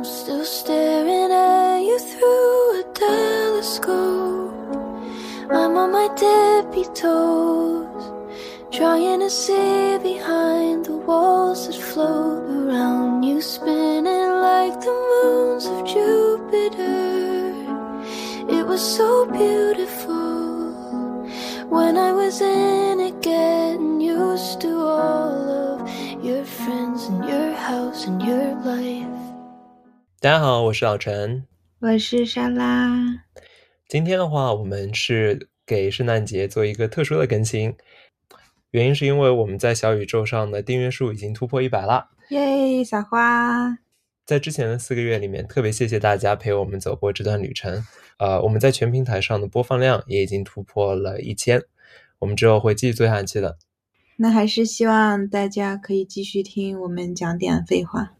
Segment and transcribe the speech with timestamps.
[0.00, 4.54] I'm still staring at you through a telescope.
[5.50, 8.10] I'm on my tippy toes,
[8.72, 15.84] trying to see behind the walls that float around you, spinning like the moons of
[15.84, 17.52] Jupiter.
[18.48, 20.72] It was so beautiful
[21.68, 28.06] when I was in it, getting used to all of your friends and your house
[28.06, 28.49] and your.
[30.22, 31.46] 大家好，我是老陈。
[31.78, 33.24] 我是莎拉。
[33.88, 37.74] 今天的话，我们是给圣诞节做一个特殊的更新，
[38.72, 42.10] 原因是因为我们在小宇宙上的订阅数已经突破一百啦。
[42.28, 43.78] 耶，撒花！
[44.26, 47.82] 在之前的四个月里面，特别谢谢大家陪我们走过这段旅程。
[48.18, 51.62] 呃，我们在全平台上的播放量也已经突破了一千，
[52.18, 53.56] 我们之后会继续做下去的。
[54.18, 58.12] 那还是希望大家可以继续听我们讲点废话。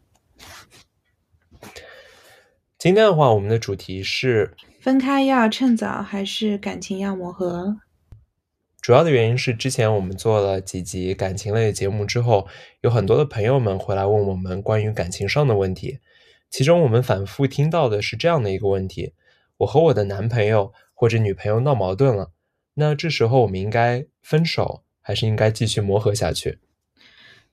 [2.81, 7.77] 今天的话，我们的主题是分开要趁早，还是感情要磨合？
[8.81, 12.47] 主要的原因是之前我们做了几集感情类的节目之后，
[12.81, 15.99] 有很多的朋友们回来问我们关于感情上的问题，
[16.49, 19.13] 其中我们反复听到的是这样的一个问题：
[19.57, 22.31] 我和我的男朋友或者女朋友闹矛盾了，
[22.73, 26.57] 那这时候我们应该分手，还是应该继续磨合下去？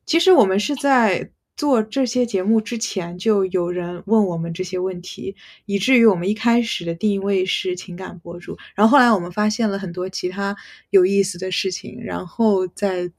[0.07, 5.35] 其实我们是在做这些节目之前就有人问我们这些问题，
[5.67, 10.57] 以至于我们一开始的定位是情感博主，然后后来我们发现了很多其他
[10.91, 13.11] 有意思的事情，然后再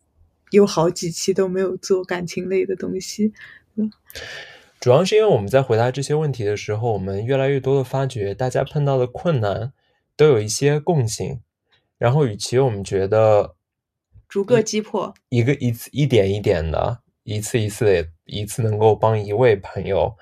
[0.51, 3.33] 有好几期都没有做感情类的东西。
[4.79, 9.73] 主要是因为我们在回答这些问题的时候，我们越来越多的发觉，大家碰到的困难
[10.15, 11.41] 都有一些共性，
[11.97, 13.55] 然后与其我们觉得
[14.29, 20.15] 逐个击破，一个一次一点一点的，一次一次的，一次能够帮一位朋友，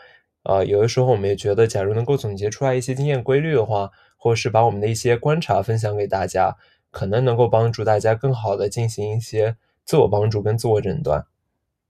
[0.44, 6.56] 呃，有的时候我们也觉得，假如能够总结出来一些经验规律的话，或是把我们的一些观察分享给大家，
[6.90, 11.26] 可能能够帮助大家更好的进行一些自我帮助跟自我诊断，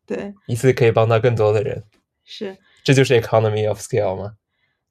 [0.06, 1.84] 对，一次可以帮到更多的人，
[2.26, 2.58] 是。
[2.84, 4.36] 这就是 economy of scale 吗？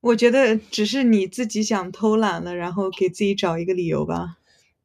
[0.03, 4.37] 我觉得只是你自己想偷懒了，然后给自己找一个理由吧。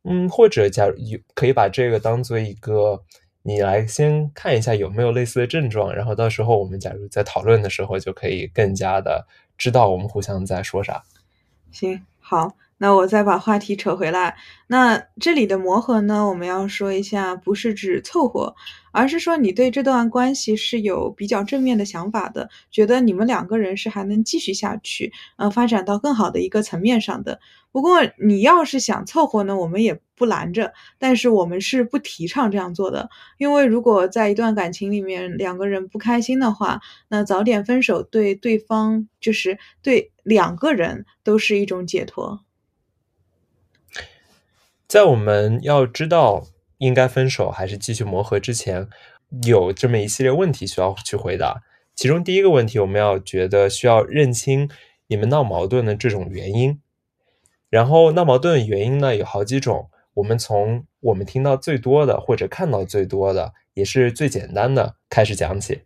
[0.03, 3.03] 嗯，或者假如有可以把这个当做一个，
[3.44, 9.25] 你来先看一下有没有类似的症状，然后到时候我们假如在讨论的时候，就可以更加的
[9.57, 11.03] 知道我们互相在说啥。
[11.72, 14.36] 行，好，那我再把话题扯回来。
[14.66, 18.56] 那这里的磨合呢，我们要说一下，不是指凑合，
[18.92, 27.40] 而是说你对这段关系是有比较正面的想法的，觉得你们两个人是还能继续下去，呃，发展到更好的一个层面上的。
[27.72, 42.42] 不过你要是想凑合呢，我们也不拦着，但是我们是不提倡这样做的，因为如果在一段感情里面两个人不开心的话，那早点分手对对方就是对两个人都是一种解脱。
[44.91, 46.46] 在我们要知道
[46.79, 48.90] 应该分手还是继续磨合之前，
[49.46, 51.63] 有这么一系列问题需要去回答。
[51.96, 54.69] 其中第一个问题，我们要觉得需要认清
[55.07, 56.81] 你们闹矛盾的这种原因。
[57.69, 65.84] 然后闹矛盾的原因呢有好几种，我们从我们听到最多的或者看到最多的，也是最简单的开始讲起。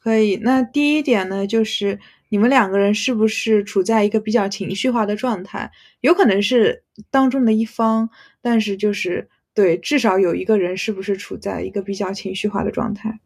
[0.00, 5.70] 可以，那第一点呢，就是你们两个人是不是处在一个比较情绪化的状态？
[6.00, 8.10] 有可能是当中的一方，
[8.40, 13.20] 但是就是对，至少有一个人是不是处在一个比较情绪化的状态？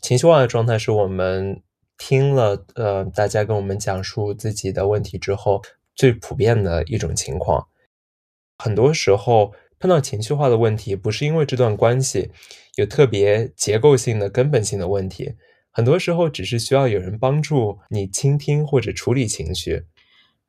[0.00, 1.62] 情绪化的状态是我们
[1.96, 5.62] 听了呃大家跟我们讲述自己的问题之后
[5.94, 7.68] 最普遍的一种情况。
[8.58, 12.30] 很多时候碰到情绪化的问题，不是因为这段关系
[12.76, 15.34] 有特别结构性的根本性的问题。
[15.70, 19.84] 很多时候只是需要有人帮助你倾听或者处理情绪。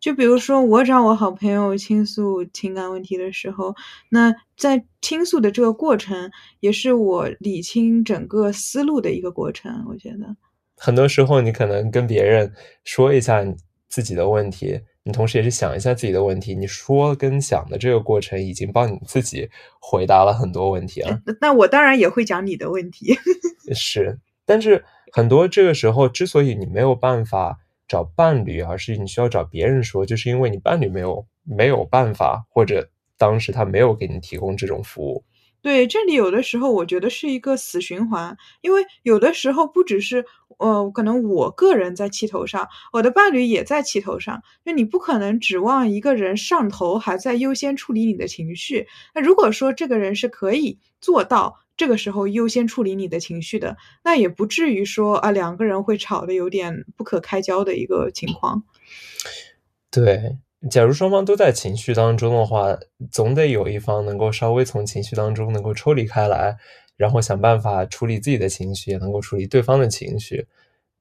[0.03, 3.74] 就比如说我找我好朋友倾诉情感问题的时候，
[4.09, 9.72] 那在倾诉的这个过程，也是我理清整个思路的一个过程。
[9.88, 10.36] 我觉得
[10.75, 12.52] 很多时候你可能跟别人
[12.84, 13.42] 说一下
[13.88, 16.54] 自己的问题，你同时也是想一下自己的问题。
[16.54, 19.50] 你说跟想的这个过程，已经帮你自己
[19.80, 21.18] 回答了很多问题了。
[21.39, 23.18] 那我当然也会讲你的问题。
[23.74, 24.83] 是，但是。
[25.16, 27.60] 很多这个时候，之所以你没有办法
[27.94, 35.24] 找伴侣，而是你需要找别人说，就是因为你伴侣没有没有办法，或者当时他没有给你提供这种服务。
[35.62, 40.25] 对，这里有的时候我觉得是一个死循环，因为有的时候不只是
[40.57, 48.88] 呃，可能我个人在气头上，我的伴侣也在气头上，那你不可能指望一个人上头还在优先处理你的情绪。
[49.13, 58.64] 那如果说这个人是可以做到这个时候优先处理你的情绪的，那也不至于说啊两个人会吵得有点不可开交的一个情况。
[59.90, 60.38] 对，
[60.70, 62.78] 假如双方都在情绪当中的话，
[63.12, 66.56] 总得有一方能够稍微从情绪当中能够抽离开来，
[66.96, 70.48] 然后想办法处理自己的情绪，也能够处理对方的情绪。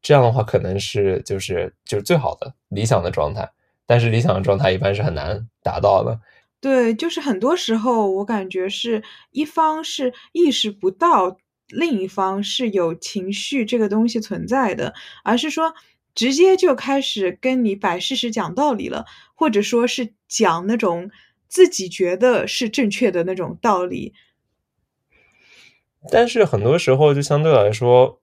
[0.01, 3.49] 这样的话，可能是就是就是最好的理想的状态。
[3.87, 6.19] 但是理想的状态一般是很难达到的。
[6.63, 11.37] 对，就是很多时候我感觉是一方是意识不到
[11.67, 14.95] 另一方是有情绪这个东西存在的，
[15.25, 15.75] 而是说
[16.15, 19.05] 直接就开始跟你摆事实讲道理了，
[19.35, 21.11] 或者说是讲那种
[21.49, 24.15] 自己觉得是正确的那种道理。
[26.13, 28.21] 但是很多时候，就相对来说，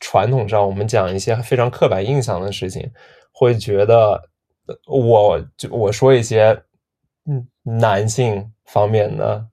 [0.00, 2.90] 传统上我们讲一些非常刻板印象的事情，
[3.32, 4.30] 会觉得
[4.86, 6.62] 我就我说一些。
[7.24, 9.46] 嗯，男性方面的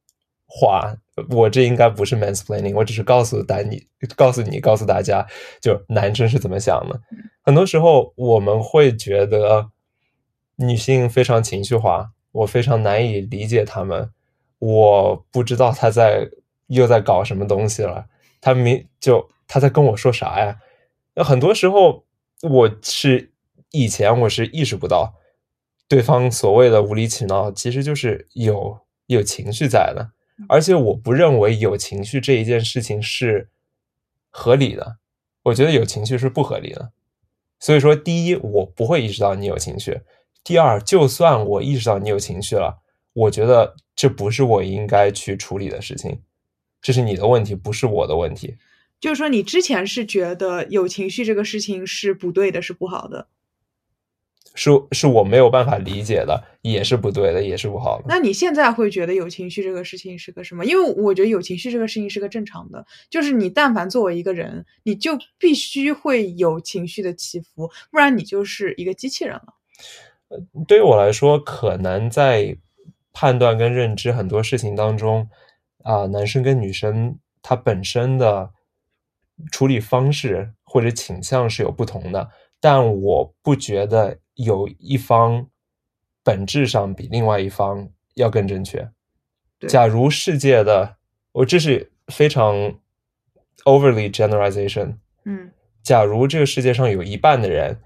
[0.47, 0.95] 话，
[1.29, 3.85] 我这应该不是 mansplaining，我只是告诉大你，
[4.15, 5.27] 告诉你，告诉大家，
[5.61, 6.99] 就男生是怎么想的。
[7.43, 9.69] 很多时候我们会觉得
[10.55, 14.09] 女性非常情绪化，我非常难以理解他们，
[14.57, 16.27] 我不知道他在
[16.67, 18.05] 又在搞什么东西了，
[18.41, 20.57] 他明就他在跟我说啥呀？
[21.13, 22.03] 那很多时候
[22.41, 23.31] 我是
[23.71, 25.13] 以前我是意识不到。
[25.89, 30.11] 对方所谓的无理取闹，其实就是有有情绪在的，
[30.47, 33.49] 而且我不认为有情绪这一件事情是
[34.29, 34.97] 合理的，
[35.43, 36.91] 我觉得有情绪是不合理的。
[37.59, 39.95] 所以说，第一，我不会意识到你有情绪；
[40.43, 42.79] 第二，就算我意识到你有情绪了，
[43.13, 46.21] 我觉得这不是我应该去处理的事情，
[46.81, 48.55] 这是你的问题，不是我的问题。
[49.01, 53.27] 就是说，你之前是觉得有情绪这个事情是不对的，是不好的。
[54.59, 58.03] 是是我没有办法理解的，也是不对的，也是不好的。
[58.09, 60.65] 那你现在会觉得有情绪这个事情是个什么？
[60.65, 69.53] 因为我觉得有情绪这个事情是个正常的，就是你但凡作为一个人，你就必须会有情绪的起伏，不然你就是一个机器人了。
[70.67, 72.57] 对于我来说，可能在
[73.13, 75.29] 判断跟认知很多事情当中，
[75.85, 78.49] 啊，男生跟女生他本身的
[79.53, 82.29] 处理方式或者倾向是有不同的，
[82.59, 84.19] 但我不觉得。
[84.41, 85.47] 有一方
[86.23, 88.89] 本质上比另外一方要更正确。
[89.67, 90.95] 假如世界的，
[91.33, 92.79] 我这是非常
[93.65, 94.95] overly generalization。
[95.25, 95.51] 嗯，
[95.83, 97.77] 假如这个世界上有一半的人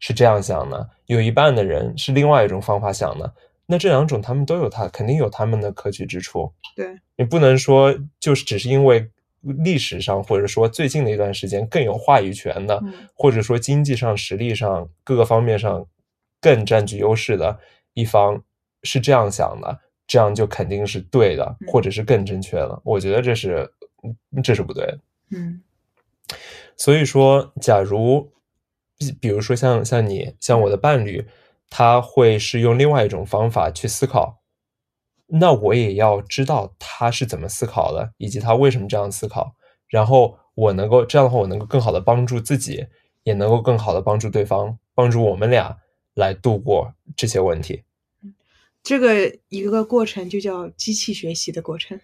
[0.00, 3.32] 是这样想的，有一半的人是另外一种方法想的，
[3.66, 6.52] 那这两种他们都有他肯定有他们的可取之处。
[6.74, 9.08] 对你不能说就是只是因为
[9.42, 12.82] 历史上或者说最近的一段时间更有话语权的，
[13.14, 15.86] 或者说经济上实力上各个方面上。
[16.40, 17.58] 更占据优势的
[17.94, 18.42] 一方
[18.82, 22.80] 是这样想的，这样就肯定是对的，或者是更正确的。
[22.84, 23.70] 我觉得这是
[24.42, 24.98] 这是不对的。
[25.30, 25.62] 嗯，
[26.76, 28.32] 所以说，假如
[29.20, 31.26] 比如说像像你像我的伴侣，
[31.68, 34.40] 他会是用另外一种方法去思考，
[35.26, 39.54] 那我也要知道他是怎么思考的，以及他为什么这样思考，
[39.88, 42.86] 然后我能够这样的话，我能够更好的帮助自己，
[43.22, 45.78] 也能够更好的帮助对方，帮助我们俩。
[46.14, 47.82] 来度过这些问题，
[48.82, 52.00] 这个一个过程就叫机器学习的过程，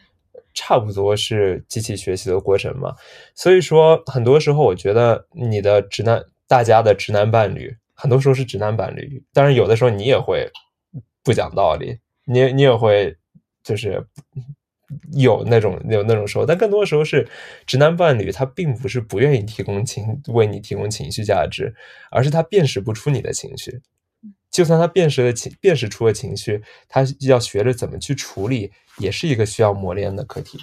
[0.55, 2.94] 差不多是机器学习的过程嘛。
[3.35, 10.51] 所以说，很多时候我觉得你的直男，大家的直男伴侣，很多时候是直男伴侣，当然有的时候你也会
[11.22, 13.17] 不讲道理，你你也会
[13.63, 14.06] 就是。
[15.15, 17.29] 有那种有那种时候，但更多的时候是
[17.67, 21.75] 直男伴侣，他并不是不愿意提供情为你提供情绪价值，
[22.08, 23.81] 而是他辨识不出你的情绪。
[24.50, 30.58] 就算他辨识了情辨识出了情绪，他要学着怎么去处理，也是一个需要磨练的课题。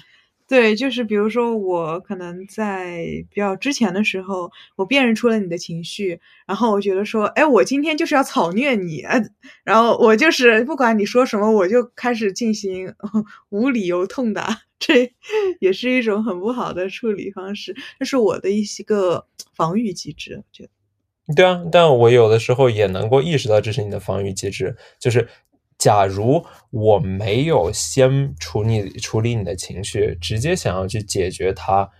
[0.46, 9.02] 对，就是比如说，我可能在比较之前的时候，我辨认出了你的情绪，然后我觉得说，哎，我今天就是要草虐你，
[9.64, 12.94] 然后我就是不管你说什么，我就开始进行
[13.48, 15.10] 无理由痛打，这
[15.60, 19.26] 也是一种很不好的处理方式，这是我的一些个
[19.56, 20.70] 防御机制，我觉得。
[21.34, 25.28] 对啊，但我有的时候也能够意识到这是你的防御机制，就是。
[25.76, 31.90] 假如我没有先处理处理你的情绪，直接想要去解决他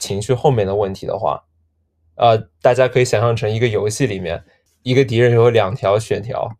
[0.00, 1.44] 情绪后面的问题的话，
[2.16, 4.42] 呃，大家可以想象成一个游戏里面，
[4.82, 6.50] 一个敌人有两条血条，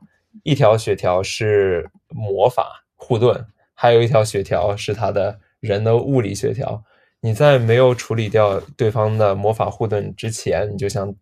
[0.45, 6.83] 一条血条是魔法护盾，还有一条血条是他的人的物理血条。
[7.21, 11.12] 你在没有处理掉对方的魔法护盾之前，你就想。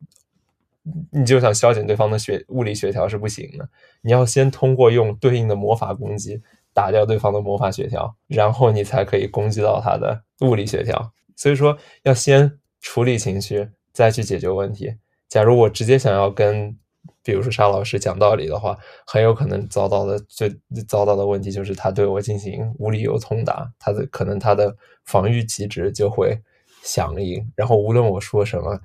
[1.13, 3.69] 你就想消减对方的血物理血条是不行的，
[4.03, 6.41] 你要先通过用对应的魔法攻击
[6.73, 11.13] 打掉对方的魔法血条，然后你才可以攻击到他的物理血条。
[11.37, 14.95] 所以说，要先处理情绪，再去解决问题。
[15.29, 16.77] 假如我直接想要跟，
[17.23, 20.55] 比如说沙老师讲道理的话，很有可能遭到的最
[20.87, 26.39] 遭到的问题就是他对我进行无理由通达，他的可能他的防御机制就会
[26.83, 28.79] 响应，然后无论我说什么，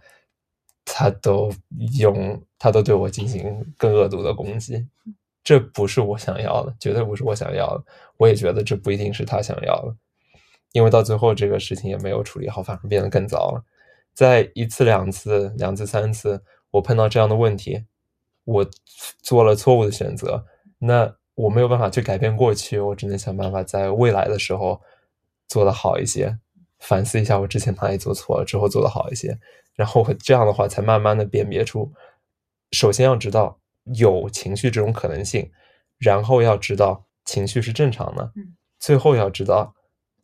[0.97, 1.51] 他都
[1.99, 4.87] 用他都对我进行更恶毒的攻击。
[5.43, 7.83] 这不是我想要的，绝对不是我想要的。
[8.15, 9.93] 我也觉得这不一定是他想要的。
[10.71, 13.61] 因为到最后这个事情也没有处理好，反而变得更糟了。
[14.13, 17.83] 在一次、两次、两次、三次，我碰到这样的问题，
[18.45, 18.65] 我
[19.21, 20.45] 做了错误的选择，
[20.79, 24.81] 那我没有办法去改变过去，我只能想办法在未来的时候
[25.49, 26.39] 做得好一些，
[26.79, 29.37] 反思一下我之前哪里做错了，之后做得好一些，
[29.73, 31.91] 然后这样的话才慢慢的辨别出，
[32.71, 33.59] 首先要知道
[33.95, 35.51] 有情绪这种可能性，
[35.97, 38.31] 然后要知道情绪是正常的，
[38.79, 39.73] 最后要知道。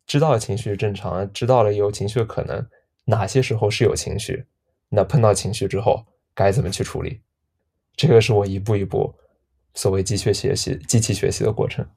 [0.08, 2.68] 知道了情绪是正常，知道了有情绪的可能，
[3.06, 4.46] 哪些时候是有情绪，
[4.90, 7.22] 那碰到情绪之后该怎么去处理？
[7.96, 9.16] 这个是我一步一步
[9.74, 11.88] 所谓机器学习、机器学习的过程。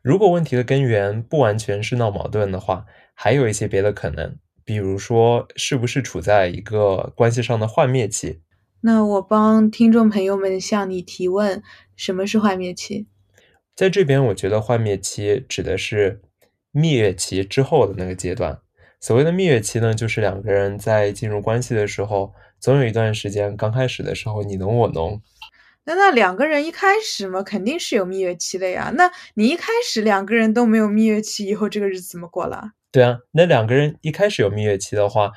[0.00, 2.86] 如果问题的根源不完全是闹矛盾的话，
[3.22, 4.34] 还有一些别的可能，
[4.64, 8.40] 比如说是不是处在一个关系上的幻灭期？
[8.80, 11.62] 那我帮听众朋友们向你提问：
[11.96, 13.06] 什么是幻灭期？
[13.76, 16.22] 在这边，我觉得幻灭期指的是。
[16.72, 18.60] 蜜月期之后的那个阶段，
[19.00, 25.20] 所谓的蜜月期呢，就是两个人在进入关系的时候，总有一段时间，刚开始的时候你侬我侬。
[25.84, 28.92] 那那两个人一开始嘛，肯定是有蜜月期的呀。
[28.94, 32.70] 那你一开始两个人都没有蜜月期，以后这个日子怎么过了？
[32.92, 35.32] 对啊，那两个人一开始有蜜月期的话，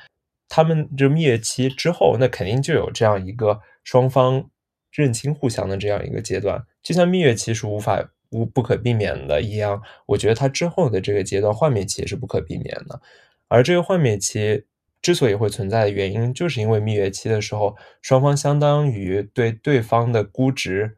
[0.48, 4.48] 他们这蜜月期之后，那肯定就有这样一个双方
[4.90, 6.64] 认清互相的这样一个阶段。
[6.82, 8.10] 就像蜜月期是无法。
[8.30, 13.00] 无不可避免的一样，我觉得他之后的这个阶段幻灭期也是不可避免的。
[13.46, 14.64] 而这个幻灭期
[15.00, 20.96] 之所以会存在的原因，就是因为蜜月期的时候，双方相当于对对方的估值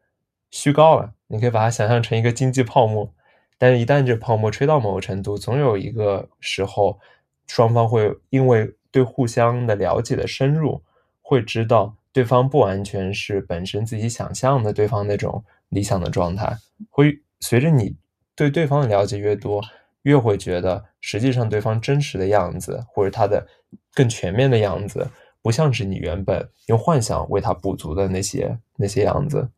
[0.51, 1.13] 虚高了。
[1.27, 3.13] 你可以把它想象成一个经济泡沫，
[3.59, 6.99] 但是一旦这泡沫吹到某个程度，总有一个时候，
[7.47, 10.83] 双方会因为对互相的了解的深入，
[11.23, 16.57] 会知道对方不完全是本身自己想象的对方那种理想的状态，
[16.91, 17.21] 会。
[17.39, 17.95] 随着你
[18.35, 19.63] 对对方的了解越多，
[20.03, 23.47] 越会觉得实际上对方真实的样子，或者他的
[23.93, 25.11] 更全面的样子，
[25.43, 29.51] 不像是你原本用幻想为他补足的那些那些样子。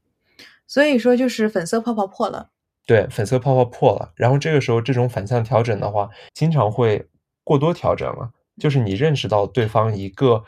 [0.67, 2.50] 所以说，就是粉色泡泡破了。
[2.88, 4.11] 对，粉色泡泡破了。
[4.16, 7.07] 然后这个时候，这种反向调整的话，经常会
[7.45, 8.30] 过多调整了。
[8.59, 10.42] 就是你认识到对方一个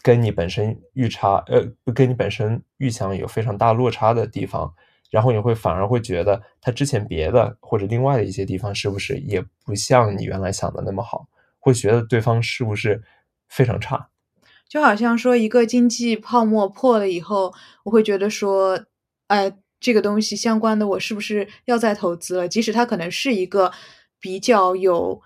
[0.00, 4.72] 跟你本身预差，呃，跟你本身预想有非常大落差的地方。
[5.10, 11.28] 然后你会反而会觉得他之前别的或者另外的一些地方是不是也不像你原来想的那么好？
[11.58, 13.02] 会觉得对方是不是
[13.46, 14.08] 非常差？
[14.66, 17.52] 就好像说一个经济泡沫破了以后，
[17.84, 18.86] 我会觉得说，
[19.26, 22.48] 哎，这个东西相关的我是不是要再投资了？
[22.48, 23.70] 即使它可能是一个
[24.18, 25.20] 比较有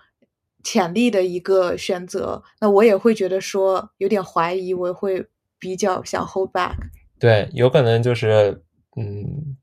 [0.63, 6.75] 潜力的一个选择，那我也会觉得说有点怀疑，我会比较想 hold back。
[7.17, 8.63] 对，有可能就是
[8.97, 9.55] 嗯。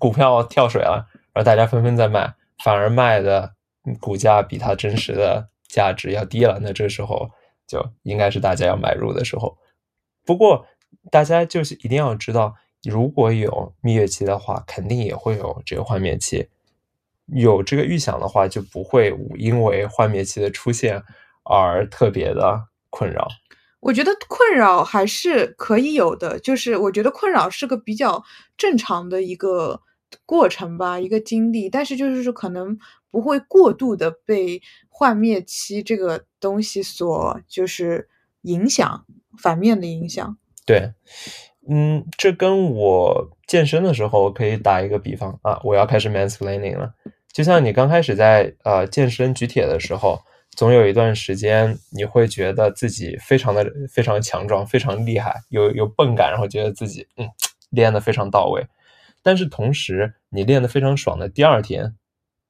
[0.00, 3.54] 股票跳水了，然后大家纷纷在卖，反而卖的
[4.00, 6.58] 股价比它真实的价值要低了。
[6.60, 7.30] 那这时候
[7.68, 9.56] 就应该是大家要买入的时候。
[10.24, 10.66] 不过
[11.12, 12.56] 大家就是一定要知道，
[12.88, 16.48] 如果有蜜月期的话，肯定也会有这个幻灭期。
[17.26, 21.02] 有这个预想的话，就不会因为幻灭期的出现
[21.42, 23.28] 而特别的困扰。
[23.80, 28.24] 我觉得困扰还是可以有的，就是我觉得困扰是个比较
[28.56, 29.80] 正常的一个
[30.24, 31.68] 过程吧，一个经历。
[31.68, 32.78] 但是就是说，可能
[33.10, 38.08] 不会过度的被幻灭期这个东西所就是
[38.42, 39.04] 影响，
[39.38, 40.38] 反面的影响。
[40.64, 40.94] 对，
[41.68, 46.92] 嗯，这跟我健身的时候可以打一个比方啊，我要开始 mansplaining 了。
[47.32, 50.20] 就像你刚开始在呃健身举铁的时候。
[50.56, 57.28] 总有一段时间，你会觉得自己非常的非常强壮，非常厉害，有有泵感，然后觉得自己嗯
[57.68, 58.66] 练得非常到位。
[59.22, 61.94] 但是同时，你练得非常爽的第二天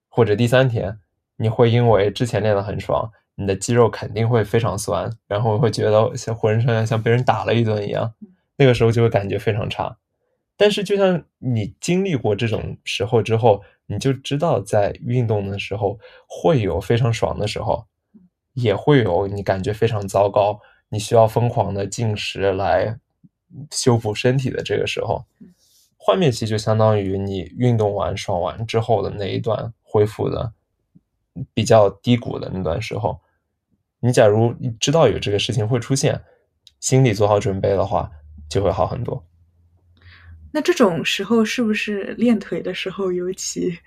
[0.09, 1.01] 或者第三天，
[1.37, 8.15] 你会因为之前练得很爽，你的肌肉肯定会非常酸，然后会觉得像浑身像被人打了一顿一样，
[8.57, 9.99] 那个时候就会感觉非常差。
[10.57, 17.87] 但是，就像你经历过这种时候之后，你就知道在运动的时候会有非常爽的时候。
[18.59, 20.59] 也会有你感觉非常糟糕，
[20.89, 22.99] 你需要疯狂的进食来
[23.71, 25.27] 修复身体的这个时候，
[25.99, 30.55] 换面期就相当于你运动完爽完之后的那一段恢复的
[31.53, 33.21] 比较低谷的那段时候。
[34.01, 36.19] 你假如你知道有这个事情会出现，
[36.81, 38.11] 心里做好准备的话，
[38.49, 39.25] 就会好很多。
[40.53, 43.79] 那这种时候是不是练腿的时候尤其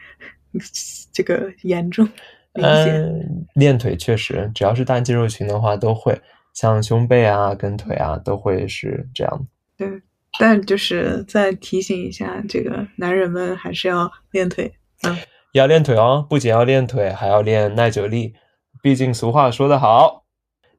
[1.12, 2.08] 这个严重
[2.54, 3.04] 明显？
[3.04, 6.20] 嗯，练腿确实，只要是大肌肉群的话，都会
[6.54, 9.46] 像胸背啊、跟腿啊，都会是这样的。
[9.78, 10.01] 对，
[10.39, 14.72] 但就是再提醒一下，这个男人们还是要练腿。
[15.04, 15.18] 嗯，
[15.54, 18.34] 要练腿哦，不仅要练腿，还要练耐久力。
[18.82, 20.25] 毕竟俗话说得好，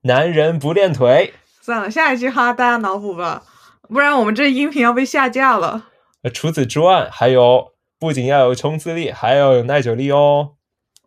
[0.02, 1.34] 男人不练腿。
[1.60, 3.42] 算了，下一句话大家脑补吧，
[3.90, 5.88] 不然我们这音频要被下架了。
[6.23, 10.52] 呃，除此之外，还有不仅要有冲刺力，还要有耐久力哦。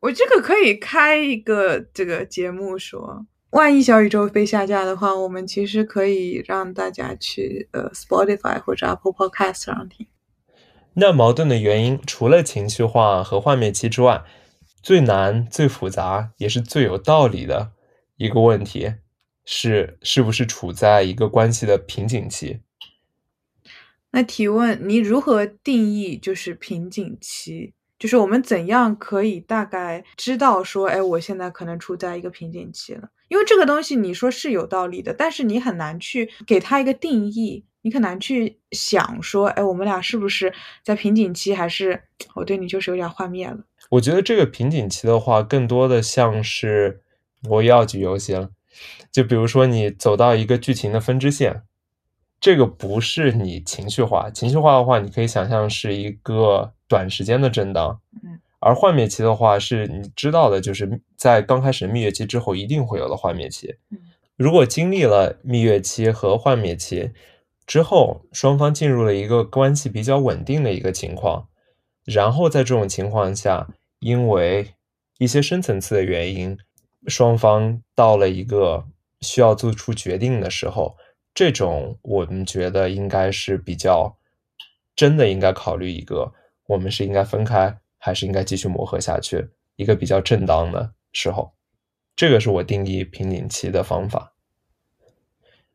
[0.02, 10.06] 我这个可以开一个这个节目说，万一小宇宙被下架的话，我们其实可以让大家去呃 Spotify 或者 Apple Podcast 上听。
[10.96, 14.24] 那矛盾的原因，除了情绪化和幻灭期之外，
[14.82, 17.72] 最难、最复杂，也是最有道理的
[18.18, 18.96] 一个问题
[19.46, 22.60] 是：是不是处在一个关系的瓶颈期？
[24.14, 27.74] 那提问，你如何定义就是瓶颈期？
[27.98, 33.10] 就是我们怎样可以大概知道说，哎，我现在可能处在一个瓶颈期了？
[33.30, 40.54] 因为这个东西你说是有道理的，但是你很难去给它一个定义，你很难去想说，哎，我们俩是不是
[40.84, 42.04] 在瓶颈期，还是
[42.36, 43.58] 我对你就是有点幻灭了？
[43.90, 47.02] 我觉得这个瓶颈期的话，更多的像是
[47.50, 48.52] 我要举游戏了。
[49.12, 51.64] 就比如说你走到一个剧情的分支线，
[52.44, 58.02] 这个不是你情绪化，情绪化的话，你可以想象是一个短时间的震荡。
[58.22, 63.78] 嗯，而幻灭期的话，是你知道的，就是在刚开始蜜月期之后一定会有的幻灭期。
[63.92, 63.98] 嗯，
[64.36, 67.12] 如果经历了蜜月期和幻灭期
[67.66, 71.48] 之后，双方进入了一个关系比较稳定的一个情况，
[72.04, 73.70] 然后在这种情况下。
[74.00, 74.68] 因为
[75.18, 76.58] 一些深层次的原因，
[77.08, 78.84] 双方到了一个
[79.22, 80.98] 需要做出决定的时候，
[81.34, 84.18] 这种我们觉得应该是比较
[84.96, 86.34] 真的应该考虑一个，
[86.68, 91.54] 我们是应该分开，还是应该继续磨合下去，一个比较正当的时候，
[92.16, 94.34] 这个是我定义瓶颈期的方法。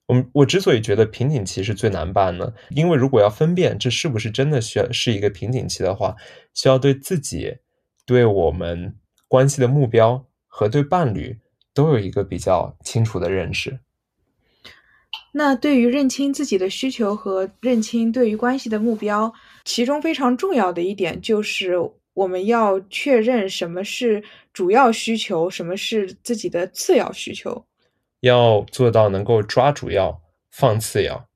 [0.07, 6.17] 我我之所以觉得瓶颈期是最难办呢，因为如果要分辨这是不是真的需要是一个瓶颈期的话，
[6.55, 7.59] 需要对自己。
[8.07, 11.39] 对我们关系的目标和对伴侣
[11.75, 13.81] 都有一个比较清楚的认识。
[15.33, 19.33] 那对于认清自己的需求和认清对于关系的目标，
[19.65, 21.75] 其中非常重要的一点就是
[22.15, 27.65] 我们要确认什么是主要需求，什么是自己的次要需求，
[28.21, 31.27] 要做到能够抓主要放次要。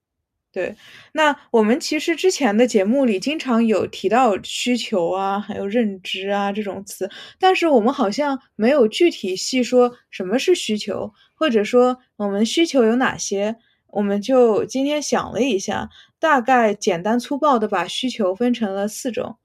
[0.51, 0.75] 对，
[1.13, 13.57] 那我们其实之前的节目里经常有提到需求啊，还有认知啊这种词，但是我们好像没有具体细说什么是需求，或者说我们需求有哪些。
[13.93, 19.39] 我们就今天想了一下，大概简单粗暴的把需求分成了四种。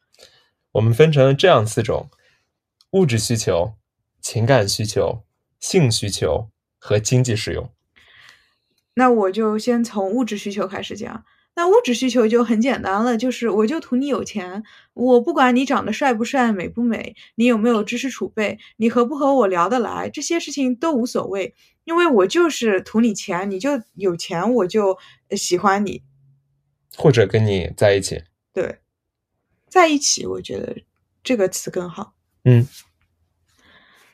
[0.72, 2.10] 我们分成了这样四种：
[2.92, 3.74] 物质需求、
[4.22, 5.24] 情感需求、
[5.60, 7.70] 性需求和经济使用。
[8.94, 11.26] 那我就先从物质需求开始讲。
[11.58, 25.00] 那物质需求就很简单了，就是我就图你有钱，我不管你长得帅不帅、美不美，你有没有知识储备，你和不和我聊得来，这些事情都无所谓，因为我就是图你钱，你就有钱，我就
[25.32, 26.04] 喜欢你，
[26.96, 28.22] 或者跟你在一起。
[28.54, 28.78] 对，
[29.68, 30.78] 在一起，我觉得
[31.24, 32.14] 这个词更好。
[32.44, 32.68] 嗯。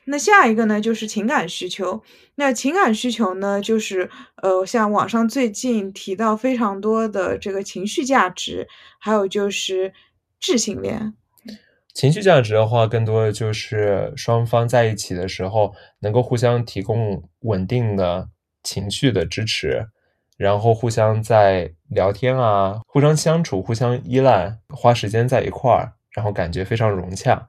[0.06, 2.02] 那下一个呢，就是情感需求。
[2.36, 4.10] 那情感需求呢，就是
[4.42, 9.92] 呃，像网上最近提到非常多的这个情绪价值，还有就是
[10.38, 11.14] 智性恋。
[11.94, 18.28] 情绪价值的话，更多的就是双方在一起的时候，能够互相提供稳定的
[18.64, 19.86] 情绪的支持，
[20.36, 27.46] 然后互相在聊天啊，互相相处，互相依赖，花时间在一块儿，然后感觉非常融洽，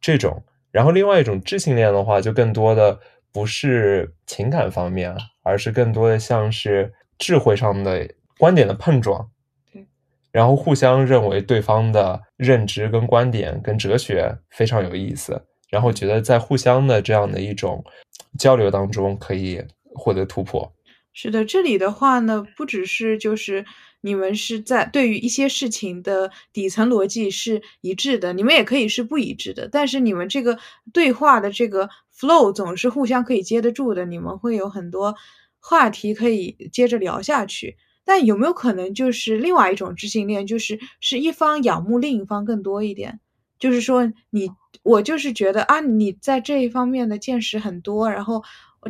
[0.00, 0.42] 这种。
[0.70, 2.98] 然后，另外一种智性恋的话，就更多的
[3.32, 9.30] 不是情感方面，而是更多的像是智慧上的观点的碰撞。
[9.72, 9.86] 对，
[10.30, 17.82] 然后互相认为对方的认知跟观点跟哲学非常有意思，然后觉得在互相的这样的一种
[18.38, 20.72] 交流当中可以获得突破。
[21.12, 23.64] 是的，这里的话呢，不只是就是。
[24.00, 30.58] 你们是在对于一些事情的底层逻辑是一致的，你们也可以是不一致的，但是你们这个
[30.92, 35.14] 对话的这个 flow 总是互相可以接得住的，你们会有很多
[35.60, 37.76] 话题可以接着聊下去。
[38.04, 43.20] 但有没有可能就是另外一种知性恋，就是是一方仰慕另一方更多一点？
[43.58, 44.50] 就是说你
[44.82, 48.42] 我就是觉得啊，你在这一方面的见识很多，然后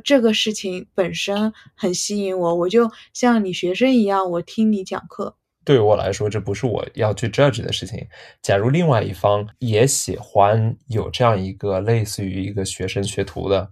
[0.04, 5.36] 这个事情本身很吸引我，我就像你学生一样，我听你讲课。
[5.64, 8.06] 对于我来说，这不是我要去 judge 的事情。
[8.40, 13.70] 假如另外一方也喜欢有这样一个类似于一个学生学徒的，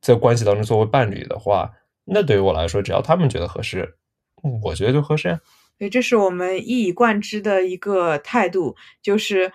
[0.00, 1.70] 在关系当中作为伴侣的话，
[2.04, 3.96] 那对于我来说，只要他们觉得合适，
[4.64, 5.40] 我觉得就合适呀。
[5.78, 9.52] 对，这是我们一以贯之的一个态度，就是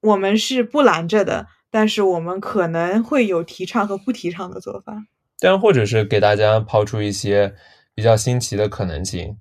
[0.00, 5.04] 我们是不拦着的，但是我们可能会有提倡和不提倡的做法。
[5.40, 7.54] 但或者是给大家抛出一些
[7.94, 9.36] 比较新奇的可能性。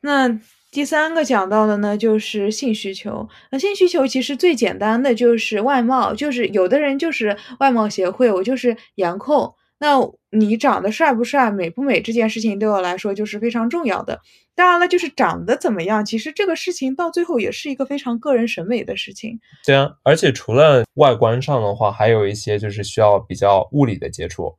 [0.00, 0.40] 那。
[0.72, 3.28] 第三个讲到的呢，就是性需求。
[3.50, 9.52] 那性需求其实最简单的就是外貌，就是有的人就是外貌协会，我就是颜控。
[9.80, 9.96] 那
[10.30, 14.20] 你长得帅不帅、美不美这件事情对我来说就是非常重要的。
[14.54, 19.40] 当然了，就是长得怎么样，其实这个事情到最后也是一个非常个人审美的事情。
[19.66, 24.54] 对啊，而且除了外观上的话，还有一些就是需要比较物理的接触。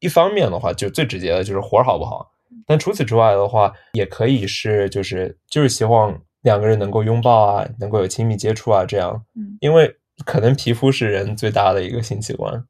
[0.00, 2.32] 一方面的话，就最直接的就是活好不好。
[2.66, 9.24] 但除此之外的话，也可以是就是就是希望两个人能够拥抱啊，能够有亲密接触啊，这样。
[9.34, 12.64] 嗯，因为可能皮肤是人最大的一个性器官。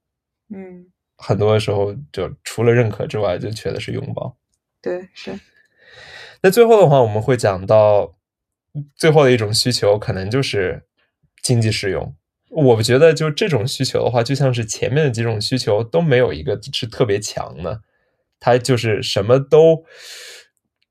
[0.55, 0.87] 嗯，
[1.17, 4.37] 很多时候就除了认可之外，就缺的是拥抱。
[4.81, 5.39] 对，是。
[6.43, 8.15] 那最后的话，我们会讲到
[8.95, 10.85] 最后的一种需求，可能就是
[11.43, 12.15] 经济适用。
[12.51, 17.81] 我觉得就这种需求的话，就像是前面的几种需求都没有一个是特别强的。
[18.41, 19.85] 他就是什么都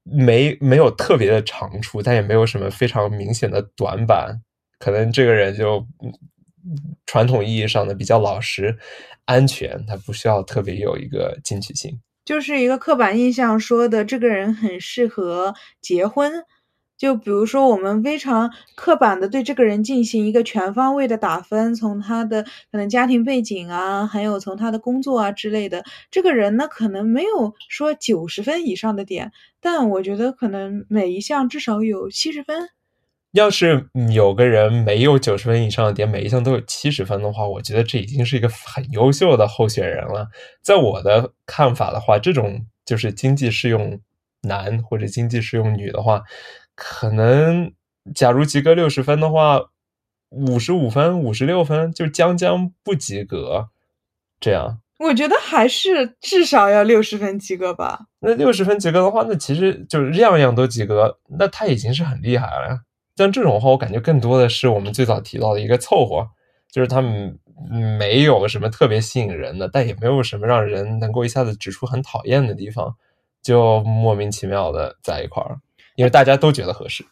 [0.03, 4.41] 没没有特别的长处，但也没有什么非常明显的短板。
[4.79, 5.87] 可能这个人就
[7.05, 8.77] 传统意义上的比较老实、
[9.25, 11.99] 安全，他不需要特别有一个进取心。
[12.25, 16.43] 就是一个刻板印象说的，这个人很适合结婚。
[16.97, 29.31] 就比如说，我们非常刻板的对这个人进行一个全方位的打分，从他的可能家庭背景啊，还有从他的工作啊之类的，这个人呢可能没有说九十分以上的点，
[29.61, 32.69] 但我觉得可能每一项至少有七十分。
[33.33, 40.27] 要是有个人没有九十分以上的点，每一项都有七十分的话，我觉得这已经是一个很优秀的候选人了。
[40.63, 43.99] 在我的看法的话，这种就是经济适用
[44.41, 46.23] 男或者经济适用女的话。
[46.77, 47.73] 可能，
[48.13, 49.59] 假如及格六十分的话，
[50.29, 53.69] 五十五分、五十六分就将将不及格，
[54.39, 54.79] 这样。
[54.99, 58.05] 我觉得还是至少要六十分及格吧。
[58.19, 62.81] 那六十分及格的话，那其实就是样样都及格，那他已经是很厉害了。
[63.15, 66.27] 像这种话，我感觉更多的是我们最早提到的一个凑合，
[66.71, 67.39] 就是他们
[67.97, 72.95] 没有什么特别吸引人的，但也没有什么让人能够一下子指出很讨厌的地方，
[73.41, 75.59] 就莫名其妙的在一块儿。
[75.97, 77.03] 因为大家都觉得合适，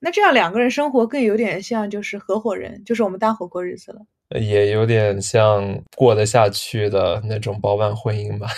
[0.00, 8.48] 那这样两个人生活更有点像就是合伙人，就是我们搭伙过日子了，也有点像过得下去的那种包办婚姻吧。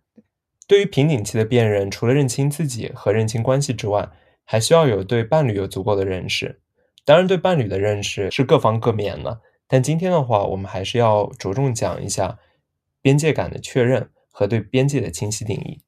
[0.66, 4.08] 对于瓶颈期的辨认，除了认清自己和认清关系之外，
[4.44, 6.62] 还需要有对伴侣有足够的认识。
[7.04, 12.38] 当然，对伴侣的认识是各方各面的，但今天的话，我们还是要着重讲一下
[13.02, 15.82] 边界感的确认和对边界的清晰定义。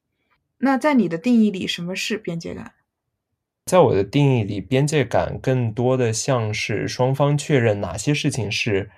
[0.58, 2.74] 那在你的定义里，什么是边界感？
[3.64, 8.90] 在我的定义里，边界感更多的像是双方确认哪些事情是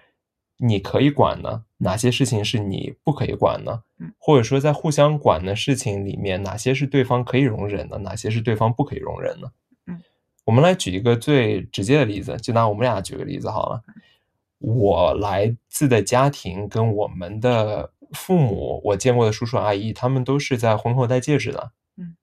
[0.56, 3.82] 你可以管的，哪些事情是你不可以管的，
[4.18, 9.52] 或者说在互相管的事情里面，哪些是对方可以容忍的，哪些是对方不可以容忍的。
[9.86, 10.00] 嗯，
[10.44, 13.82] 我们来举一个最直接的例子，就拿我们俩举个例子好了。
[14.58, 21.72] 我来自的家庭跟我们的父母，我见过的叔叔阿姨，他们都是在婚后戴戒指的。
[21.98, 22.16] 嗯，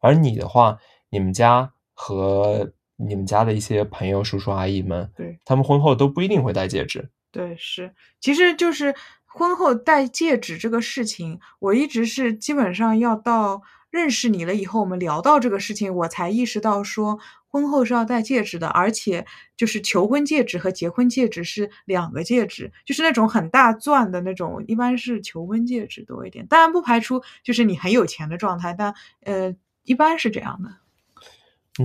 [0.00, 0.78] 而你的话。
[1.10, 7.10] 你们家和你们家的一些朋友、叔叔阿姨们，对他们婚后都不一定会戴戒指。
[7.32, 8.94] 对，是，其实就是
[9.24, 17.18] 婚后戴戒指这个事情，我一直是基本上要到认识你了以后，我们聊到这个事情，我才意识到说
[17.48, 19.24] 婚后是要戴戒指的，而且
[19.56, 26.46] 就是求婚戒指和结婚戒指是两个戒指，就是那种很大钻的那种，一般是求婚戒指多一点。
[26.46, 30.70] 当然不排除就是你很有钱的状态，但呃，一般是这样的。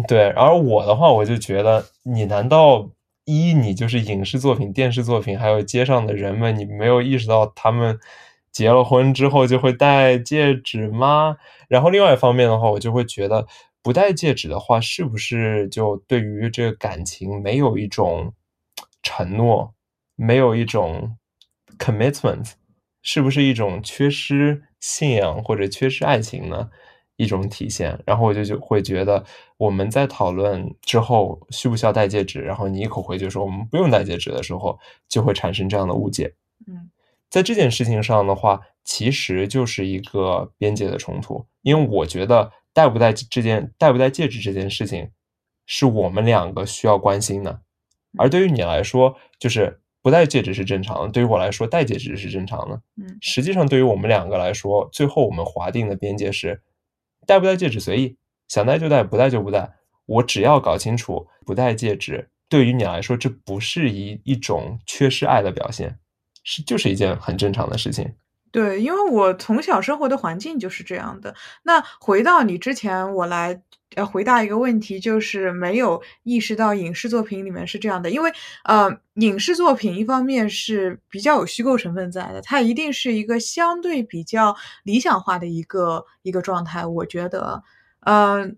[0.07, 2.89] 对，而我的话，我就觉得，你难道
[3.25, 7.99] 一你就是影视作品、电视作品，还有街上的人们，你没有意识到他们
[8.51, 11.37] 结了婚之后就会戴戒指吗？
[11.67, 13.47] 然后另外一方面的话，我就会觉得，
[13.81, 18.33] 不戴戒指的话，是不是就对于这个感情没有一种
[19.01, 19.73] 承诺，
[20.15, 21.17] 没有一种
[21.77, 22.53] commitment，
[23.01, 26.69] 是不是一种缺失信仰或者缺失爱情呢？
[27.17, 27.97] 一种体现。
[28.05, 29.23] 然后我就就会觉得，
[29.57, 36.33] 我们在讨论之后需不需要戴戒指，然后你一口回绝说我们不用戴戒指的时候，就会产生这样的误解。
[36.67, 36.89] 嗯，
[37.29, 45.09] 在这件事情上的话，其实就是一个边界的冲突，因为我觉得戴不戴这件戴不戴戒指这件事情，
[45.65, 47.61] 是我们两个需要关心的，
[48.17, 52.79] 而对于你来说，就是不戴戒指是正常的；对于我来说，戴戒指是正常的。
[52.97, 56.61] 嗯实际上，对于我们两个来说，最后我们划定的边界是，
[57.25, 59.73] 戴不戴戒指随意，想戴就戴，不戴就不戴。
[60.05, 65.97] 我只要搞清楚不戴戒指，对于你来说，这不是一一种缺失爱的表现，
[66.43, 68.13] 是就是一件很正常的事情。
[68.55, 71.35] 对，因为我从小生活的环境就是这样的。
[71.63, 73.61] 那回到你之前，我来
[73.95, 78.31] 呃回答一个问题，就是没有意识到影视作品里面是这样的，因为
[78.63, 87.61] 呃，影视作品一方面是比较有虚构成分在的，它一定是一个相对比较理想化的一个一个状态，我觉得，
[88.05, 88.55] 嗯、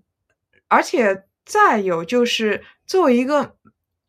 [0.68, 3.56] 而且再有就是作为一个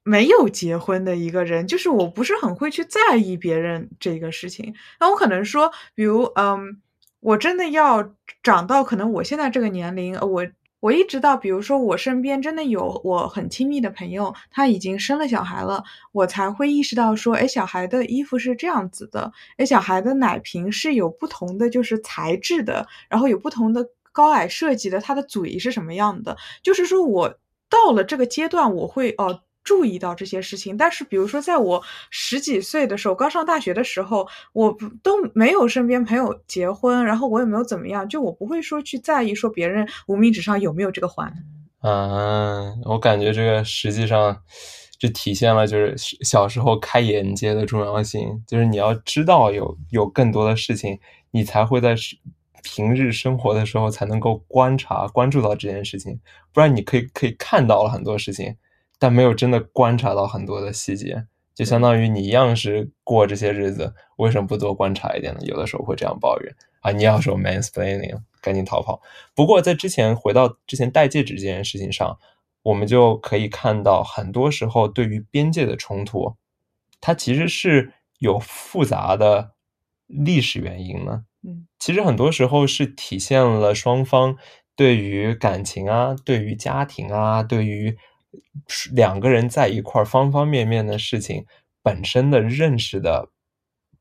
[0.09, 4.75] 没有结婚的一个人，就是我不是很会去在意别人这个事情。
[4.99, 6.81] 那我可能说，比如，嗯，
[7.21, 10.47] 我真的要长到可能我现在这个年龄，我
[10.81, 29.43] 我一直到，比如说我身边真的有我很亲密的朋友，他已经生了小孩了，我才会意识到说，哎，小孩的衣服是这样子的，哎，小孩的奶瓶是有不同的就是材质的，然后有不同的高矮设计的，它的嘴是什么样的，就是说我到了这个阶段，我会哦。
[29.69, 41.31] 注意到这些事情，但是比如说，在我十几岁的时候，刚上大学的时候，我不都没有身边朋友结婚，然后我也没有怎么样，就我不会说去在意说别人无名指上有没有这个环。
[41.83, 44.43] 嗯，我感觉这个实际上
[44.99, 50.99] 这体现了就是小时候开眼界的重要性，就是你要知道有有更多的事情，
[51.31, 51.95] 你才会在
[52.63, 56.19] 平日生活的时候才能够观察关注到这件事情，
[56.53, 58.57] 不然你可以可以看到了很多事情，
[58.99, 65.41] 但没有真的观察到很多的细节，就相当于你一样是过这些日子，为什么不多观察一点呢？
[65.43, 69.01] 有的时候会这样抱怨啊，你要说 mansplaining，赶紧逃跑。
[69.35, 72.19] 不过在之前回到之前戴戒指这件事情上，
[72.63, 76.37] 我们就可以看到，很多时候对于边界的冲突，
[77.01, 79.53] 它其实是有复杂的
[80.07, 81.25] 历史原因呢。
[81.43, 84.37] 嗯，其实很多时候是体现了双方
[84.75, 87.97] 对于感情啊、对于家庭啊、对于
[88.93, 91.47] 两个人在一块儿方方面面的事情
[91.83, 93.29] 本身的认识的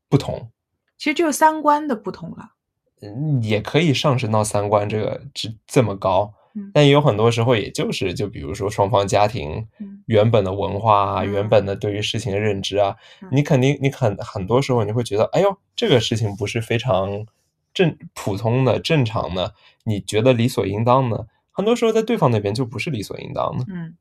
[0.10, 0.52] 不同。
[0.98, 2.54] 其实就是三观的不同了。
[3.02, 17.28] 嗯，也可以上升到三观这个这这么高，嗯但也有很多时候，也就是就比如说双方家庭嗯原本的文化啊，嗯原本的对于事情的认知啊，嗯你肯定你很很多时候你会觉得，哎呦，这个事情不是非常
[17.72, 23.66] 正普通的正常的，你觉得理所应当的，很多时候在对方那边就不是理所应当的。
[23.70, 23.96] 嗯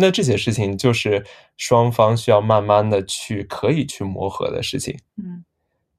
[0.00, 1.24] 那这些事情就是
[1.56, 4.98] 双方需要慢慢的去可以去磨合的事情。
[5.16, 5.44] 嗯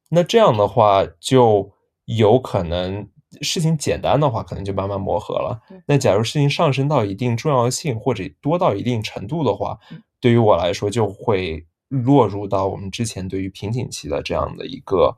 [0.10, 1.72] 那这样的话，就
[2.04, 3.08] 有可能
[3.40, 5.62] 事情简单的话，可能就慢慢磨合了。
[5.86, 15.16] 那假如事情上升到一定重要性或者多到一定程度的话嗯，对于我来说就会落入到我们之前对于瓶颈期的这样的一个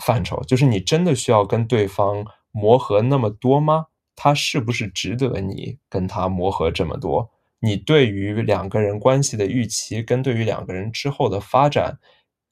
[0.00, 3.86] 范畴，就是你真的需要跟对方磨合那么多吗？
[4.16, 7.30] 他是不是值得你跟他磨合这么多？
[7.60, 11.98] 你对于两个人关系的预期跟对于两个人之后的发展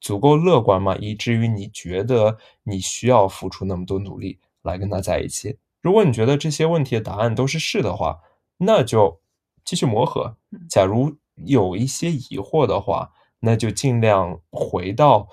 [0.00, 0.96] 足够乐观吗？
[0.96, 5.58] 以至于你觉得你需要付出那么多努力来跟他在一起？
[5.80, 8.18] 如果你觉得这些问题的答案都是是的话，
[8.56, 9.20] 那就
[9.64, 10.66] 继续磨合嗯。
[10.68, 15.28] 假如有一些疑惑的话，那就尽量回到，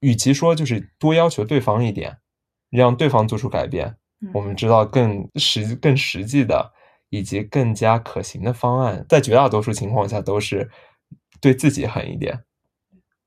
[0.00, 2.18] 与其说就是多要求对方一点，
[2.68, 6.72] 让对方做出改变，嗯我们知道更实更实际的
[7.12, 10.70] 以及更加可行的方案，在绝大多数情况下都是
[11.42, 12.42] 对自己狠一点，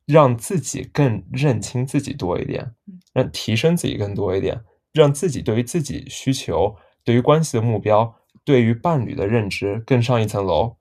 [0.08, 10.78] 让自己更认清自己多一点嗯，让提升自己更多一点，让自己对于自己需求、对于关系的目标、对于伴侣的认知更上一层楼。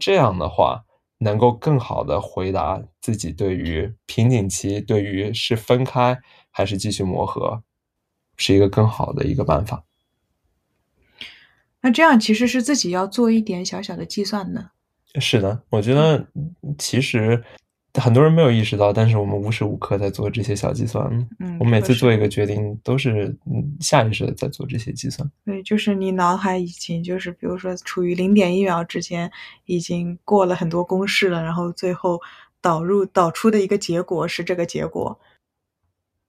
[0.00, 0.82] 这样的话，
[1.18, 6.18] 能够更好的回答自己对于瓶颈期、对于是分开
[6.50, 7.62] 还是继续磨合，
[8.36, 9.84] 是一个更好的一个办法。
[11.82, 14.70] 那这样其实是自己要做一点小小的计算的。
[15.20, 16.26] 是的，我觉得
[16.78, 17.42] 其实
[17.94, 21.04] 很多人没有意识到，但是我们无时无刻在做这些小计算。
[21.40, 25.28] 嗯，我每次做一个决定，都是嗯下意识的在做这些计算。
[25.44, 29.30] 对，就是你脑海已经就是比如说处于零点一秒之间，
[29.64, 32.20] 已经过了很多公式了，然后最后
[32.60, 35.18] 导入导出的一个结果是这个结果。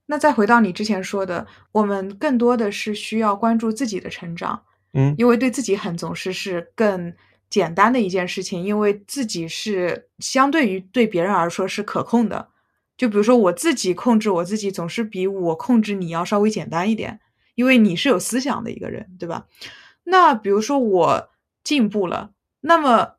[0.07, 7.13] 那再回到你之前说的，我们更多的是需要关注自己的成长，嗯因为对自己狠总是是更
[7.49, 12.49] 简单的一件事情，因为自己是相对于对别人而说是可控的。
[12.97, 17.19] 就比如说我自己控制我自己，总是比我控制你要稍微简单一点，
[17.55, 19.47] 因为你是有思想的一个人，对吧？
[20.03, 21.29] 那比如说我
[21.63, 23.15] 进步了，那么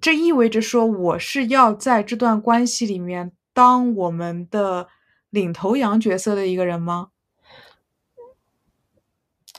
[0.00, 4.88] 这意味着说我是要在这段关系里面当我们的
[5.30, 7.08] 领头羊角色的一个人吗？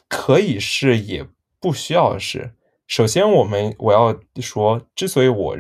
[0.08, 1.28] 可以是，也
[1.60, 2.54] 不需要是。
[2.88, 5.58] 首先，我们我要说，之所以我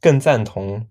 [0.00, 0.86] 更赞同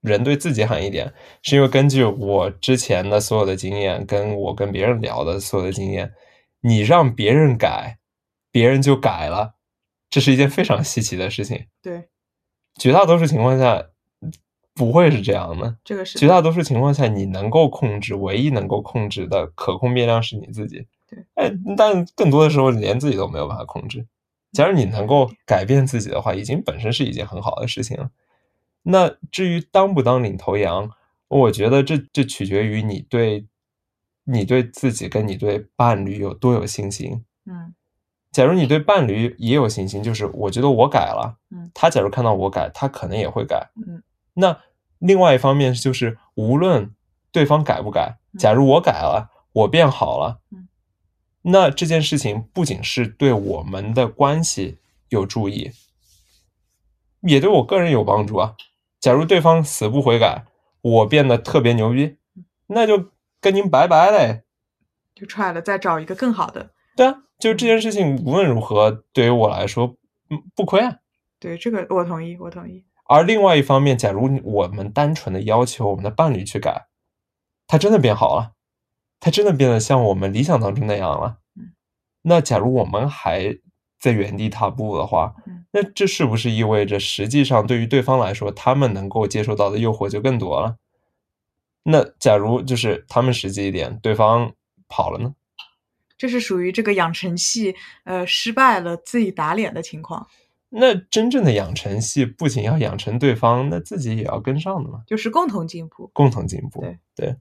[0.00, 6.14] 人对自己狠一点，是因为根据我之前的所有的经验，跟我跟别人聊的所有的经验，
[6.60, 7.98] 你让别人改，
[8.50, 9.56] 别人就改了，
[10.08, 11.66] 这是一件非常稀奇的事情。
[11.82, 12.08] 对，
[12.76, 13.90] 绝大多数情况下
[14.74, 15.76] 不会是这样的。
[15.84, 20.86] 这个是绝大多数情况下，你能够控制，唯一能够控制的可控变量是你自己。
[21.08, 24.06] 对，哎，但更多的时候连自己都没有办法控制。
[24.52, 28.10] 假如你能够改变自己的话，已经本身是一件很好的事情了。
[28.82, 30.90] 那至于当不当领头羊，
[31.28, 33.46] 我觉得这这取决于你对
[34.24, 37.24] 你对自己跟你对伴侣有多有信心。
[37.44, 37.74] 嗯
[38.32, 43.70] 假如你对伴侣也有信心，就是我觉得我改了，嗯他假如看到我改，他可能也会改。
[43.76, 44.02] 嗯
[44.34, 44.58] 那
[44.98, 46.94] 另外一方面就是，无论
[47.32, 50.65] 对方改不改，嗯假如我改了，我变好了，嗯
[51.48, 54.78] 那这件事情不仅是对我们的关系
[55.10, 55.70] 有注意，
[57.20, 58.56] 也对我个人有帮助啊。
[58.98, 60.44] 假如对方死不悔改，
[60.80, 62.16] 我变得特别牛逼，
[62.66, 64.42] 那就跟您拜拜嘞。
[65.14, 66.72] 就踹了，再找一个更好的。
[66.96, 69.94] 对啊，就是这件事情无论如何对于我来说，
[70.30, 70.96] 嗯，不亏啊。
[71.38, 72.84] 对，这个我同意，我同意。
[73.04, 76.88] 而另外一方面，假如我们单纯的要求我们的伴侣去改，
[77.68, 78.55] 他真的变好了，
[79.20, 81.72] 他真的变得像我们理想当中那样了嗯。
[82.22, 83.58] 那假如我们还
[83.98, 90.76] 在原地踏步的话嗯，那这是不是意味着实际上对于对方来说，他们能够接受到的诱惑就更多了？
[91.82, 94.52] 那假如就是他们实际一点，对方
[94.88, 95.34] 跑了呢？
[96.18, 97.74] 这是属于这个养成系
[98.04, 100.26] 呃失败了自己打脸的情况，
[100.70, 105.02] 那真正的养成系不仅要养成对方，那自己也要跟上的嘛。
[105.06, 106.10] 就是共同进步。
[106.12, 106.80] 共同进步。
[107.14, 107.36] 对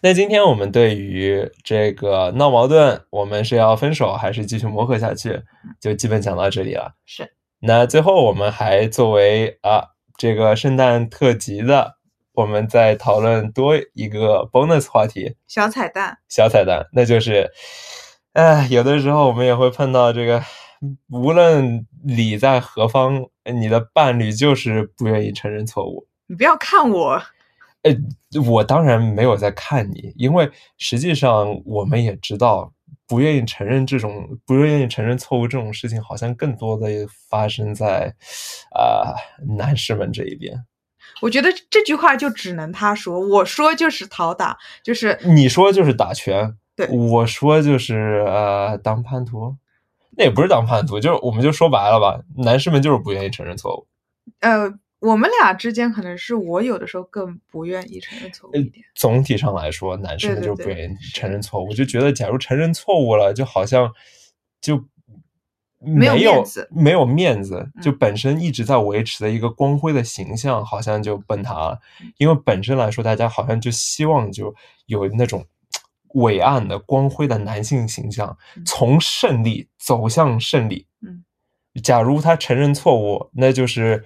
[0.00, 5.42] 那今天我们对于这个闹矛盾，我们是要分手还是继续磨合下去，
[5.80, 6.94] 就基本讲到这里了。
[7.06, 9.84] 是，那最后我们还作为啊
[10.16, 11.96] 这个圣诞特辑的，
[12.32, 16.18] 我们再讨论多一个 bonus 话题，小彩蛋。
[16.28, 17.50] 小彩蛋，那就是，
[18.32, 20.42] 哎，有的时候我们也会碰到这个，
[21.10, 26.06] 无论你在何方，你的伴侣就是不愿意承认错误。
[26.26, 27.22] 你不要看我，
[27.84, 27.94] 呃，
[28.42, 32.72] 我当然没有在看你，因为实际上我们也知道，
[33.06, 36.88] 不愿意承认这种不愿意承认错误这种事情，好像更多的
[37.28, 38.14] 发生在
[38.74, 39.14] 啊、
[39.56, 40.64] 男士们这一边。
[41.20, 49.54] 我觉得这句话就只能他说，我说就是讨打，就是你说就是打拳，对我说就是呃当叛徒，
[50.16, 53.86] 那也不是当叛徒，就是我们就说白了吧，男士们就是不愿意承认错误。
[54.40, 54.72] 呃，
[55.04, 58.84] 我们俩之间可能是我有的时候更不愿意承认错误一点。
[58.94, 63.92] 总体上来说，男士们对对对就是不愿意承认错误，就觉得假如承认错误了，就好像
[64.60, 64.82] 就
[65.78, 71.78] 没有没面子没有面子，就嗯本身一直在维持的一个光辉的形象，好像就崩塌了。
[72.00, 74.54] 嗯因为本身来说，大家好像就希望就
[74.86, 75.44] 有那种
[76.14, 80.86] 伟岸的、光辉的男性形象，嗯从胜利走向胜利。
[81.02, 81.24] 嗯，
[81.82, 84.04] 假如他承认错误，那就是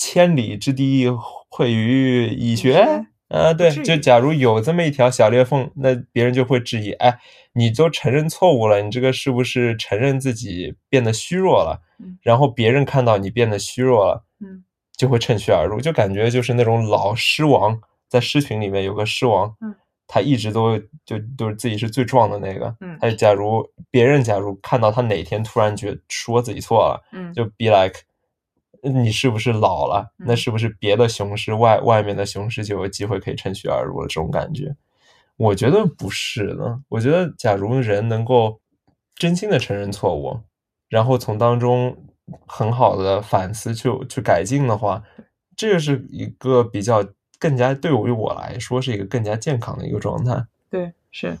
[0.00, 1.06] 千里之堤
[1.50, 3.04] 溃于蚁穴。
[3.28, 7.20] 啊，对，就假如有这么一条小裂缝，那别人就会质疑：哎，
[7.52, 11.80] 你都承认错误了，你这个是不是承认自己变得虚弱了？
[12.00, 14.64] 嗯然后别人看到你变得虚弱了，嗯
[14.96, 19.76] 就会趁虚而入，就感觉就是那种老狮王，在狮群里面有个狮王，嗯
[20.08, 28.00] 他一直都就都是自己是最壮的那个，嗯他假如别人假如看到他哪天突然觉说自己错了，嗯，就 be like，
[28.82, 30.12] 你是不是老了？
[30.16, 34.08] 那嗯是不是别的雄狮外外面的雄狮就有机会可以趁虚而入了？
[34.08, 34.74] 这种感觉，
[35.36, 36.80] 我觉得不是的。
[36.88, 38.60] 我觉得，假如人能够
[39.14, 40.40] 真心的承认错误，
[40.88, 41.96] 然后从当中
[42.46, 45.02] 很好的反思去去改进的话，
[45.56, 47.04] 这是一个比较
[47.38, 50.46] 更加对于我来说是一个更加健康的一个状态。
[50.70, 51.38] 对，是，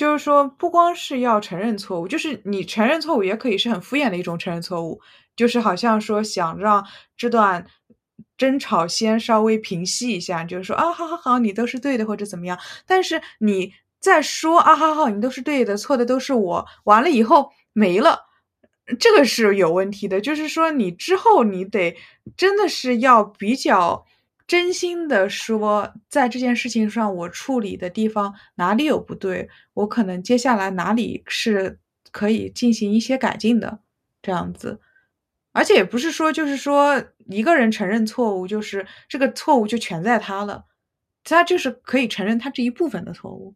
[0.00, 4.98] 就是说，不光是要承认错误，就是你承认错误也可以是很敷衍的一种承认错误，
[5.36, 6.82] 就是好像说想让
[7.18, 7.66] 这段
[8.38, 12.58] 争吵先稍微平息一下，就是说啊，好好好，你都是对的，或者怎么样。
[12.86, 16.66] 但是你再说啊，好好，你都是对的，错的都是我。
[16.84, 18.20] 完了以后没了，
[18.98, 20.18] 这个是有问题的。
[20.18, 21.94] 就是说你之后你得
[22.38, 24.06] 真的是要比较
[24.50, 31.78] 真心的说，在这件事情上我处理的地方哪里有不对，我可能接下来哪里是
[32.10, 33.78] 可以进行一些改进的，
[34.20, 34.80] 这样子。
[35.52, 40.64] 而且也不是说，就是说一个人承认错误，就是这个错误就全在他了，
[41.22, 43.54] 他就是可以承认他这一部分的错误，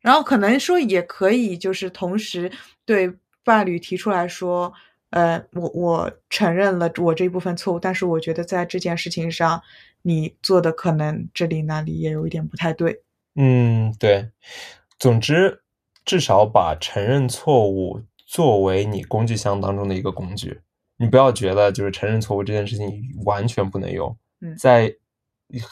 [0.00, 2.50] 然后可能说也可以，就是同时
[2.84, 3.08] 对
[3.44, 4.72] 伴侣提出来说，
[5.14, 9.62] 呃，我我承认了我这一部分错误，但是我觉得在这件事情上
[10.02, 13.00] 你做的可能这里那里也有一点不太对。
[13.36, 14.30] 嗯，对。
[14.98, 15.62] 总之，
[16.04, 20.60] 至少把承认错误作为你工具箱当中的一个工具。
[20.96, 22.90] 你不要觉得就是承认错误这件事情
[23.24, 24.16] 完全不能用，
[24.58, 24.92] 在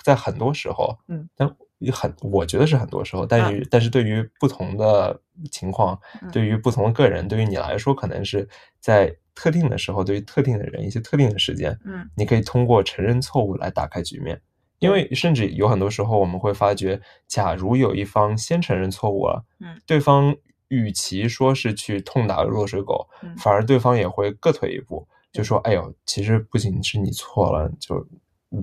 [0.05, 1.49] 在很多时候，嗯，但
[1.93, 5.21] 很我觉得是很多时候，但是但是对于不同的
[5.51, 5.99] 情况，
[6.33, 8.49] 对于不同的个人，对于你来说，可能是
[8.81, 14.41] 在特定的时候，对于特定的人，一些特定的时间，嗯，你可以通过承认错误来打开局面，
[14.79, 20.37] 因为甚至有很多时候我们会发觉，假如有一方先承认错误了，嗯，对方。
[20.75, 23.07] 与其说是去痛打落水狗，
[23.37, 28.09] 反而对方也会各退一步，就说：“哎呦，其实不仅是你错了，就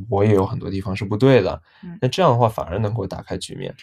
[0.10, 1.62] 我也有很多地方是不对的。”
[2.02, 3.76] 那这样的话反而能够打开局面，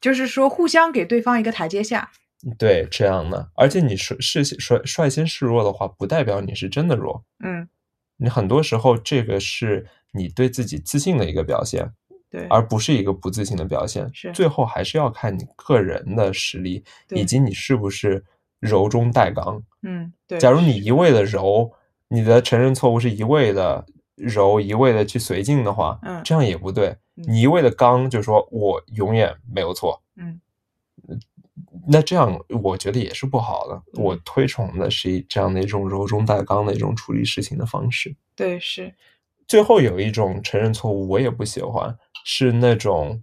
[0.00, 2.12] 就是说互相给对方一个台阶下。
[2.58, 3.50] 对，这样的。
[3.54, 7.24] 而且你率率率率先示弱的话，不代表你是真的弱。
[7.44, 7.68] 嗯，
[8.16, 11.92] 你很多时候这个是你对自己自信的一个表现。
[12.30, 14.10] 对，而不是一个不自信的表现。
[14.12, 18.22] 是，最后还是要看你个人的实力，以及你是不是
[18.60, 19.62] 柔中带刚。
[19.82, 20.38] 嗯，对。
[20.38, 21.72] 假如你一味的柔，
[22.08, 26.94] 你的承认错误是一味的柔，一味的去随境的话，嗯，这样也不对。
[27.14, 30.02] 你一味的刚，就说我永远没有错。
[30.16, 30.38] 嗯，
[31.86, 33.82] 那这样我觉得也是不好的。
[34.00, 38.14] 我推崇的是这样的一种柔中带刚的一种处理事情的方式。
[38.34, 38.94] 对，是。
[39.46, 41.96] 最后有一种承认错误，我也不喜欢。
[42.24, 43.22] 是那种，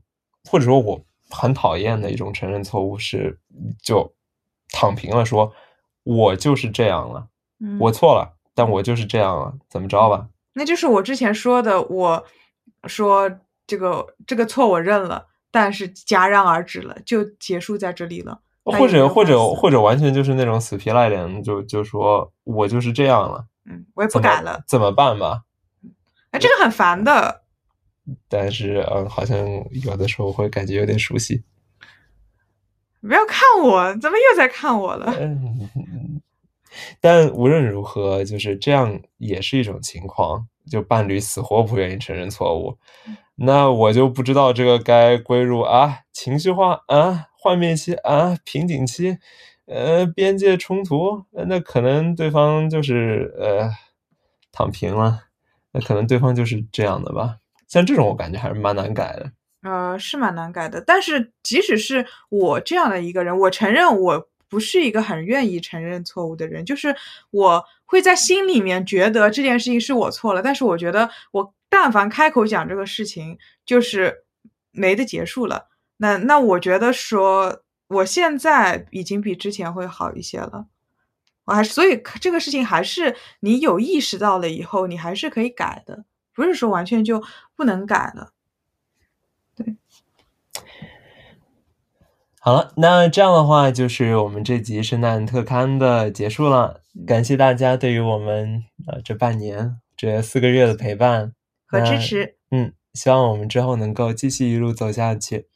[0.49, 3.39] 或者说我很讨厌的一种承认错误，是
[3.83, 4.15] 就
[4.71, 5.53] 躺平了，说
[6.03, 7.27] 我就是这样了，
[7.79, 10.27] 我错了，但我就是这样了，怎么着吧？
[10.53, 12.25] 那就是我之前说的，我
[12.87, 13.29] 说
[13.67, 18.41] 这个这个错我认了，但是戛然而止了，就结束在这里了。
[18.65, 25.43] 或者或者或者完全就是那种死皮赖脸，就就说我就是这样了，嗯，我也不敢了，怎么办吧？
[26.31, 27.43] 哎，这个很烦的。
[28.27, 29.37] 但是，嗯，好像
[29.71, 31.41] 有的时候会感觉有点熟悉。
[32.99, 35.15] 不要看我，怎么又在看我了？
[35.17, 36.21] 嗯，
[36.99, 42.77] 但无论如何，就是这样也是一种情况，就伴侣死活不愿意承认错误，
[43.35, 49.17] 那我就不知道这个该归入啊情绪化啊幻灭期啊瓶颈期，
[49.65, 53.69] 呃边界冲突，那可能对方就是呃
[54.51, 55.23] 躺平了，
[55.73, 57.37] 那可能对方就是这样的吧。
[57.67, 59.31] 像这种我感觉还是蛮难改的，
[59.63, 60.81] 呃，是蛮难改的。
[60.85, 66.95] 但是即使是我这样的一个人，我承认我不是一个很愿意承认错误的人，就是
[67.31, 74.25] 我会在心里面觉得这件事情是我错了，但是我觉得我但凡开口讲这个事情，就是
[74.71, 75.67] 没得结束了。
[75.97, 80.67] 那那我觉得说我现在已经比之前会好一些了，
[81.45, 86.05] 我还所以这个事情还是你有意识到了以后，你还是可以改的。
[86.33, 87.23] 不是说完全就
[87.55, 88.33] 不能改了，
[89.55, 89.77] 对。
[92.41, 96.81] 好了，那这样的话就是我们这集圣诞特刊的结束了。
[97.07, 101.33] 感谢大家对于我们呃这半年这四个月的陪伴
[101.81, 105.47] 支持嗯希望我们之后能够继续一路走下去。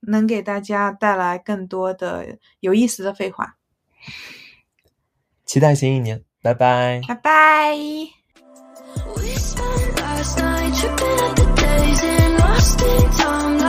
[0.00, 3.56] 能给大家带来更多的有意思的废话。
[5.44, 7.76] 期待新一年拜拜拜拜。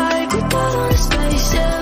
[0.01, 1.78] At the out past